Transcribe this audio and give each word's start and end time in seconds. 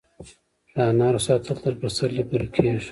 د 0.73 0.75
انارو 0.91 1.19
ساتل 1.27 1.55
تر 1.63 1.73
پسرلي 1.81 2.23
پورې 2.29 2.47
کیږي؟ 2.53 2.79